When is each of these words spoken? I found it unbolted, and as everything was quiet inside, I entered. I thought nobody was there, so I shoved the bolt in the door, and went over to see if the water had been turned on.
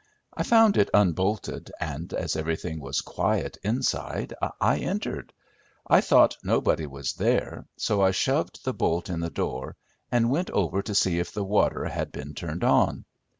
I 0.33 0.41
found 0.41 0.77
it 0.77 0.89
unbolted, 0.95 1.71
and 1.79 2.11
as 2.11 2.35
everything 2.35 2.79
was 2.79 3.01
quiet 3.01 3.59
inside, 3.61 4.33
I 4.59 4.77
entered. 4.79 5.31
I 5.85 6.01
thought 6.01 6.37
nobody 6.43 6.87
was 6.87 7.13
there, 7.13 7.67
so 7.77 8.01
I 8.01 8.09
shoved 8.09 8.65
the 8.65 8.73
bolt 8.73 9.11
in 9.11 9.19
the 9.19 9.29
door, 9.29 9.75
and 10.11 10.31
went 10.31 10.49
over 10.49 10.81
to 10.81 10.95
see 10.95 11.19
if 11.19 11.31
the 11.31 11.45
water 11.45 11.85
had 11.85 12.11
been 12.11 12.33
turned 12.33 12.63
on. 12.63 13.05